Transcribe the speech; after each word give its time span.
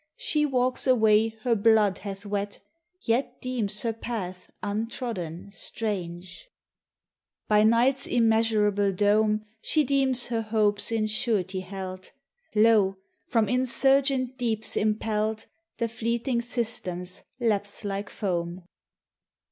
She 0.17 0.47
walks 0.47 0.87
a 0.87 0.95
way 0.95 1.27
her 1.43 1.53
blood 1.55 1.99
hath 1.99 2.25
wet, 2.25 2.57
Yet 3.01 3.39
deems 3.39 3.83
her 3.83 3.93
path 3.93 4.49
untrodden, 4.63 5.51
strange. 5.51 6.49
47 7.47 7.47
THE 7.47 7.47
TESTIMONY 7.47 7.47
OF 7.47 7.47
THE 7.47 7.47
SUNS. 7.47 7.47
By 7.49 7.63
night's 7.69 8.07
immeasurable 8.87 8.91
dome 8.93 9.45
She 9.61 9.83
deems 9.83 10.25
her 10.29 10.41
hopes 10.41 10.91
in 10.91 11.05
surety 11.05 11.59
held 11.59 12.09
Lo! 12.55 12.97
from 13.27 13.47
insurgent 13.47 14.39
deeps 14.39 14.75
impelled 14.75 15.45
The 15.77 15.87
fleeting 15.87 16.41
systems 16.41 17.21
lapse 17.39 17.83
like 17.83 18.09
foam. 18.09 18.63